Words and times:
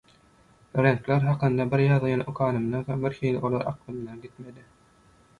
Reňkler 0.83 1.25
hakynda 1.25 1.67
bir 1.73 1.83
ýazgyny 1.83 2.23
okanymdan 2.31 2.85
soň, 2.87 3.03
birhili 3.03 3.43
olar 3.51 3.67
aklymdan 3.73 4.25
gitmedi. 4.25 4.65